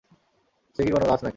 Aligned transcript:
সে 0.75 0.81
কি 0.85 0.91
কোনও 0.91 1.05
গাছ 1.05 1.19
নাকি? 1.19 1.29